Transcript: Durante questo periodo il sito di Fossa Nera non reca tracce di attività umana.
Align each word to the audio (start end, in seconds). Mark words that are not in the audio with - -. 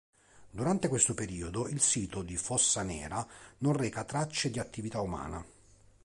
Durante 0.49 0.87
questo 0.87 1.13
periodo 1.13 1.67
il 1.67 1.79
sito 1.79 2.23
di 2.23 2.35
Fossa 2.35 2.81
Nera 2.81 3.23
non 3.59 3.73
reca 3.77 4.03
tracce 4.03 4.49
di 4.49 4.57
attività 4.57 4.99
umana. 4.99 5.45